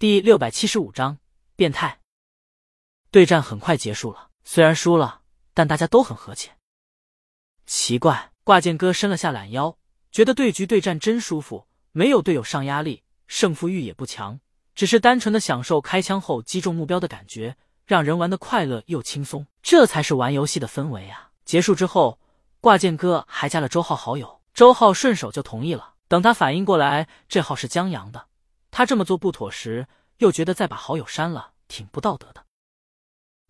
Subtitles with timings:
[0.00, 1.18] 第六百七十五章
[1.56, 1.98] 变态。
[3.10, 6.50] 对战很快结束了，虽然输了，但大家都很和气。
[7.66, 9.76] 奇怪，挂件哥伸了下懒腰，
[10.12, 14.38] 觉得对局对战真舒服，没有队友上压力，胜负欲也不强，
[14.76, 21.32] 只是单纯的享受开枪后击中目标的感觉，让人玩的快乐又轻松，这才是玩游戏的氛围啊！
[21.44, 22.20] 结束之后，
[22.60, 25.94] 挂件哥还加了周浩好友，周浩顺手就同意了。
[26.06, 28.27] 等他反应过来，这号是江阳的，
[28.78, 29.88] 他这么做不妥时，
[30.18, 32.46] 又觉得再把好友删了挺不道德的。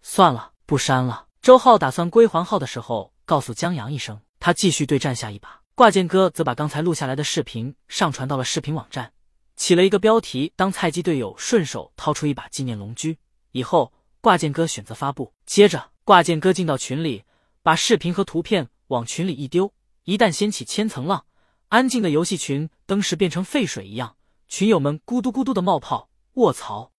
[0.00, 1.26] 算了，不删了。
[1.42, 5.62] 周浩打算归还号的时候，告诉江阳一声，他继续对战下一把。
[5.74, 9.12] 挂件哥则把刚才录下来的视频上传到了视频网站，
[9.56, 13.18] 起了一个标题：当菜鸡队友顺手掏出一把纪念龙驹。
[13.50, 17.24] 以后挂件哥选择发布，接着挂件哥进到群里。
[17.64, 21.26] 把视频和图片往群里一丢，一旦掀起千层浪，
[21.66, 24.15] 安静的游戏群登时变成沸水一样，
[24.48, 26.08] 群友们咕嘟咕嘟的冒泡。
[26.34, 26.92] 卧槽，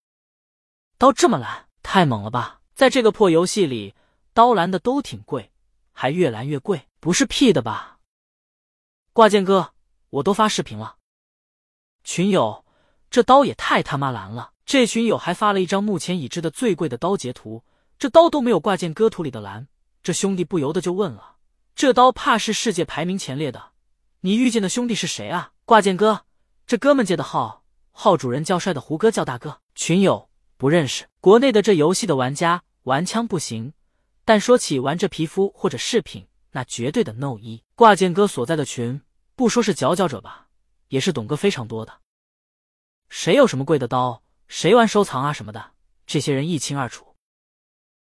[0.98, 2.62] 刀这么蓝，太猛了吧！
[2.74, 3.94] 在这个破游戏里，
[4.34, 5.52] 刀蓝的都挺贵，
[5.92, 8.00] 还越蓝越贵，不是屁的吧？
[9.14, 9.76] 挂件哥，
[10.10, 10.96] 我都发视频了。
[12.04, 12.66] 群友，
[13.12, 14.54] 这刀也太他妈蓝了！
[14.66, 17.64] 这群友还发了一张目前已知的最贵的刀截图，
[18.00, 19.68] 这刀都没有挂件哥图里的蓝。
[20.02, 21.36] 这兄弟不由得就问了
[21.76, 23.74] ：“这刀怕是世界排名前列的，
[24.22, 26.26] 你遇见的兄弟是谁啊？”挂件哥，
[26.68, 29.62] 这哥们借的号，号主人叫帅的胡歌叫大哥。
[29.74, 33.72] 群友不认识，国内的这游戏的玩家玩枪不行，
[34.26, 37.64] 但说起玩这皮肤或者饰品，那绝对的 no 一。
[37.74, 39.02] 挂件哥所在的群，
[39.34, 40.50] 不说是佼佼者吧，
[40.90, 42.02] 也是懂哥非常多的。
[43.08, 45.72] 谁有什么贵的刀，谁玩收藏啊什么的，
[46.06, 47.16] 这些人一清二楚。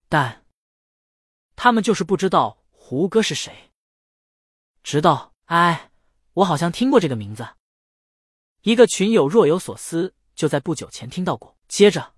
[0.08, 0.44] 但。
[1.56, 3.72] 他们就是不知道胡歌是谁，
[4.84, 5.91] 直到哎，
[6.34, 7.48] 我好像听过这个名字。
[8.65, 11.55] 一个群友若有所思，就在不久前听到过。
[11.69, 12.15] 接着，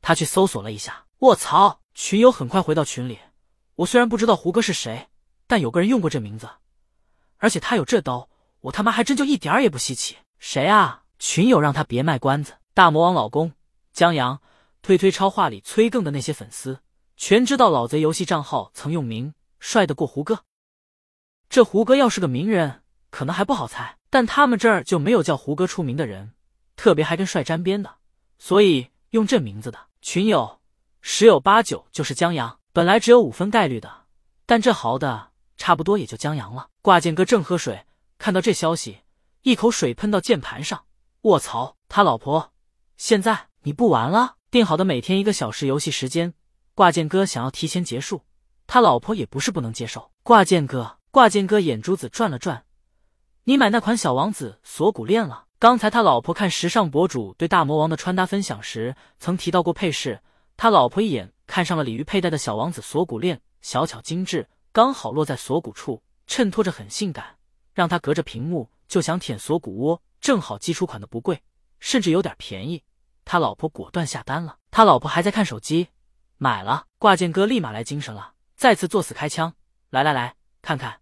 [0.00, 1.80] 他去搜索了一下，卧槽！
[1.94, 3.20] 群友很快回到群里。
[3.76, 5.08] 我虽然不知道胡歌是谁，
[5.46, 6.50] 但有个人用过这名字，
[7.36, 8.28] 而且他有这刀，
[8.62, 10.16] 我他妈还真就一点儿也不稀奇。
[10.40, 11.04] 谁啊？
[11.20, 12.54] 群友让他别卖关子。
[12.74, 13.52] 大魔王老公
[13.92, 14.42] 江阳，
[14.82, 16.80] 推推超话里催更的那些粉丝。
[17.16, 20.44] 全知道老贼游戏账号曾用名帅得过胡歌，
[21.48, 26.32] 这胡歌要是个名人，可能还不好猜，但他们这儿就没有叫胡歌出名的人，
[26.76, 27.96] 特别还跟帅沾边的，
[28.38, 30.60] 所以用这名字的群友
[31.00, 32.58] 十有八九就是江阳。
[32.72, 34.04] 本来只有五分概率的，
[34.46, 36.68] 但这豪的差不多也就江阳了。
[36.80, 37.84] 挂件哥正喝水，
[38.18, 38.98] 看到这消息，
[39.42, 40.84] 一口水喷到键盘上，
[41.22, 41.76] 卧槽！
[41.88, 42.52] 他老婆，
[42.96, 44.36] 现在你不玩了？
[44.50, 46.34] 定好的每天一个小时游戏时间。
[46.74, 48.22] 挂件哥想要提前结束，
[48.68, 50.12] 他老婆也不是不能接受。
[50.22, 52.64] 挂件哥，挂件哥眼珠子转了转，
[53.48, 55.46] 你买那款小王子锁骨链了？
[55.58, 60.20] 刚才他老婆看时尚博主对大魔王的穿搭分享时，曾提到过配饰。
[60.54, 67.38] 他老婆一眼看上了鲤鱼佩戴的小王子锁骨链，小巧精致，刚好落在锁骨处，衬托着很性感，
[67.72, 70.02] 让他隔着屏幕就想舔锁骨窝。
[70.20, 71.42] 正好基础款的不贵，
[71.80, 72.84] 甚至有点便宜，
[73.24, 74.58] 他老婆果断下单了。
[74.70, 75.88] 他老婆还在看手机。
[76.36, 79.54] 买了，挂件哥立马来精神了，再次作死开枪。
[79.88, 81.00] 来来来，看看，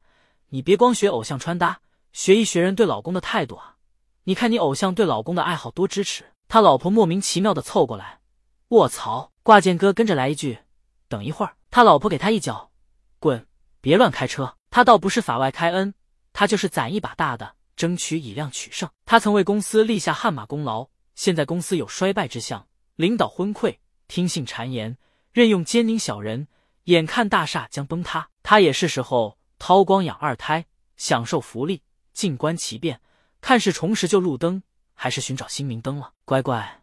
[0.51, 1.81] 你别光学偶像穿搭，
[2.17, 3.77] 学一学人对老公的态度啊！
[4.25, 8.21] 你看你偶像对老公的爱好多支持，他老婆莫名其妙的凑过来，
[8.69, 9.33] 卧槽！
[9.43, 10.61] 挂件哥跟着来一句，
[11.09, 12.71] 等一会儿，他老婆给他一脚，
[13.19, 13.47] 滚，
[13.83, 14.57] 别乱开车。
[14.71, 15.93] 他倒不是法外开恩，
[16.33, 18.89] 他就是攒一把大的，争取以量取胜。
[19.05, 23.77] 他曾为公司立下汗马功劳，现在公司有衰败之象，领导昏聩，
[24.09, 24.97] 听信谗言。
[25.33, 26.49] 任用奸佞小人，
[26.85, 30.65] 眼看大厦将崩塌，他也是时候韬光养二胎，
[30.97, 31.83] 享受福利，
[32.17, 33.03] 静观其变，
[33.43, 34.63] 看是重拾旧路灯，
[34.95, 36.15] 还是寻找新明灯了。
[36.25, 36.83] 乖乖，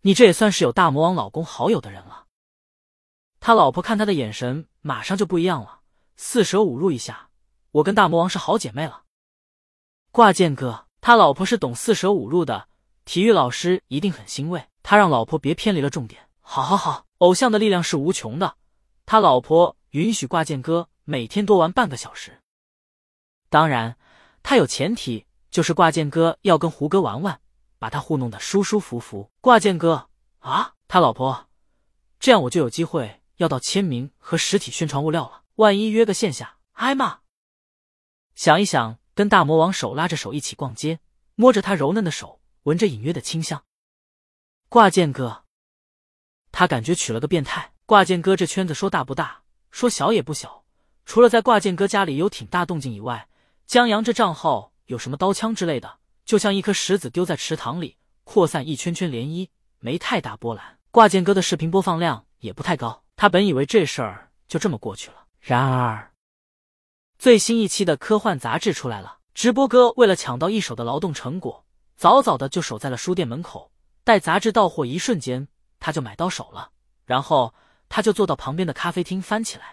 [0.00, 2.24] 你这也算是有大魔王老公好友的人了。
[3.40, 5.80] 他老婆看他的眼神马上就不一样了，
[6.16, 7.28] 四舍五入一下，
[7.72, 9.02] 我跟大魔王是好姐妹了。
[10.10, 12.68] 挂件哥，他老婆是懂四舍五入的，
[13.04, 16.26] 体育老师一定很欣慰，他让老婆别偏离了重点。
[16.40, 17.04] 好好好。
[17.18, 18.56] 偶像的力量是无穷的，
[19.04, 22.40] 他老婆允许挂件哥每天多玩半个小时。
[23.50, 23.98] 当然，
[24.48, 27.38] 他有前提，就是挂件哥要跟胡歌玩玩，
[27.78, 29.30] 把他糊弄的舒舒服服。
[29.42, 30.08] 挂件哥
[30.38, 31.50] 啊，他老婆，
[32.18, 35.42] 这样我就有机会要到签名和实体宣传物料了。
[35.56, 37.18] 万一约个线下，挨骂。
[38.34, 40.98] 想一想，跟大魔王手拉着手一起逛街，
[41.34, 43.62] 摸着他柔嫩的手，闻着隐约的清香。
[44.70, 45.44] 挂件哥。
[46.52, 50.64] 他感觉娶了个变态挂件哥，这圈子说大不大，说小也不小。
[51.04, 53.28] 除了在挂件哥家里有挺大动静以外，
[53.68, 60.78] 江阳这账号有什么刀枪之类的，就像一颗石子丢在池塘里，扩散一圈圈涟漪，没太大波澜。
[60.90, 65.26] 挂件哥的视频播放量也不太高，他本以为这事儿就这么过去了。
[65.38, 66.14] 然而，
[67.18, 73.70] 最新一期的科幻杂志出来了，直播哥为了抢到一手的劳动成果，早早的就守在了书店门口，
[74.02, 75.46] 待杂志到货一瞬间，
[75.78, 76.70] 他就买到手了，
[77.04, 77.52] 然后
[77.90, 79.64] 他就坐到旁边的咖啡厅翻起来。《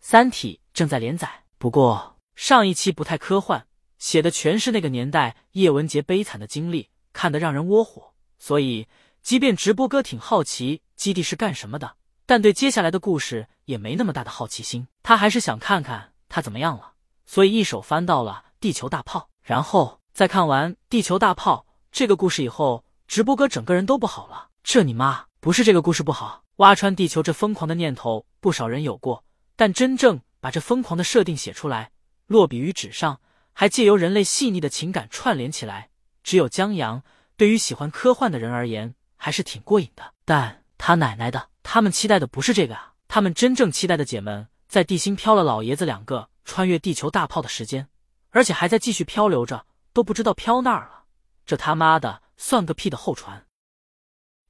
[0.00, 3.66] 三体》正在连载，不过上一期不太科幻，
[3.98, 8.86] 写的全是那个年代叶文洁悲惨的经历，看得让人窝火，所以。
[9.22, 11.94] 即便直播哥挺好奇基地是干什么的，
[12.26, 14.86] 但对接下来的故事也没那么大的好奇心。
[15.02, 16.92] 他还是想看看他怎么样了，
[17.24, 19.20] 所以一手翻到了《地球大炮》。
[19.42, 24.50] 然后再看完《地球大炮》这个故事以后，直播哥整个人都不好了。
[24.62, 25.24] 这你妈！
[25.40, 29.24] 不是这个故事不好，挖穿地球这疯狂的念头，不少人有过，
[29.56, 31.90] 但真正把这疯狂的设定写出来，
[32.26, 33.20] 落笔于纸上，
[33.52, 35.90] 还借由人类细腻的情感串联起来，
[36.22, 37.02] 只有江阳。
[37.36, 38.94] 对于喜欢科幻的人而言。
[39.16, 42.92] 还是挺过瘾的，但他奶奶的，他们期待的不是这个啊！
[43.08, 47.88] 他们真正期待的姐们，在地心飘了老爷子两个穿越地球大炮的时间，
[48.28, 51.04] 而且还在继续漂流着，都不知道飘那儿了。
[51.46, 53.46] 这他妈的算个屁的后传！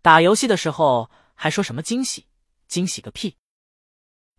[0.03, 2.26] 打游戏的时候还说什么惊喜，
[2.67, 3.37] 惊喜个屁！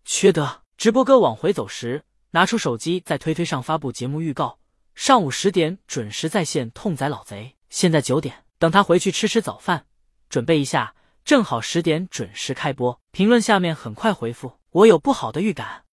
[0.04, 0.64] 缺德！
[0.76, 2.04] 直播哥往回走时，
[2.36, 4.60] 拿出手机在推推上发布节目预告：
[4.94, 7.56] 上午十点准时在线，痛宰老贼。
[7.70, 9.86] 现在九点，等他回去吃吃早饭。
[10.28, 13.00] 准备一下，正好十点准时开播。
[13.12, 15.86] 评论下面很快回复，我有不好的预感。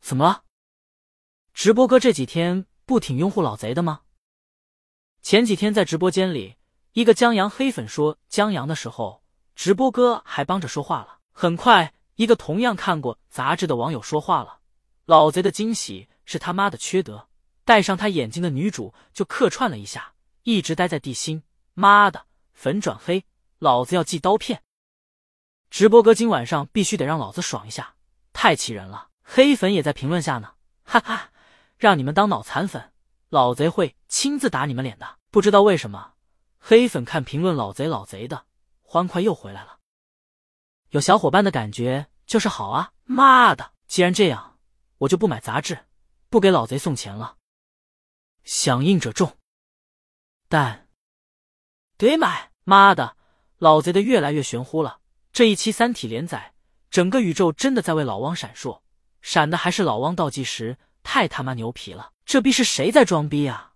[0.00, 0.44] 怎么了？
[1.52, 4.02] 直播哥这几天不挺拥护老贼的吗？
[5.22, 6.54] 前几天在直播间里，
[6.92, 9.24] 一个江阳黑粉说江阳的时候，
[9.56, 11.18] 直播哥还帮着说话了。
[11.32, 14.60] 很快，一个同样看过杂志的网友说话了：
[15.04, 17.28] 老贼的惊喜是他妈的缺德，
[17.64, 21.42] 戴上他眼睛的女主就客串了一下，一直待在地心，
[21.74, 22.26] 妈的！
[22.52, 23.24] 粉转黑，
[23.58, 24.62] 老子要寄刀片！
[25.70, 27.94] 直播哥今晚上必须得让老子爽一下，
[28.32, 29.08] 太气人了！
[29.22, 30.54] 黑粉也在评论下呢，
[30.84, 31.30] 哈哈，
[31.76, 32.92] 让你们当脑残粉，
[33.30, 35.18] 老贼会亲自打你们脸的。
[35.30, 36.12] 不知道为什么，
[36.58, 38.44] 黑粉看评论老贼老贼的，
[38.82, 39.78] 欢快又回来了。
[40.90, 42.92] 有小伙伴的感觉就是好啊！
[43.04, 44.51] 妈的，既然这样，
[45.02, 45.86] 我就不买杂志，
[46.28, 47.36] 不给老贼送钱了。
[48.44, 49.36] 响应者众，
[50.48, 50.88] 但
[51.96, 52.50] 得买。
[52.64, 53.16] 妈的，
[53.58, 55.00] 老贼的越来越玄乎了！
[55.32, 56.54] 这一期《三体》连载，
[56.88, 58.82] 整个宇宙真的在为老汪闪烁，
[59.20, 62.12] 闪的还是老汪倒计时，太他妈牛皮了！
[62.24, 63.72] 这逼是谁在装逼啊？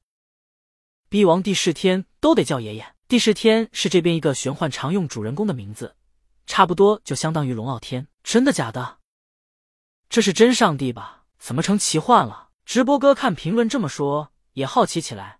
[1.08, 2.94] 逼王帝释天都得叫爷爷。
[3.08, 5.96] 帝释天是这边一个玄幻常用主人公的名字，
[6.46, 8.06] 差不多就相当于龙傲天。
[8.22, 8.98] 真的假的？
[10.08, 11.15] 这是真上帝吧？
[11.38, 12.48] 怎么成奇幻了？
[12.64, 15.38] 直播哥看评论这么说，也好奇起来，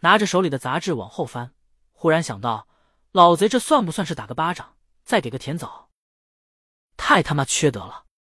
[0.00, 1.52] 拿着手里的杂志往后翻，
[1.92, 2.66] 忽然想到。
[3.12, 4.74] 老贼，这算不算是打个巴掌，
[5.04, 5.88] 再给个甜枣？
[6.96, 8.03] 太他妈缺德了！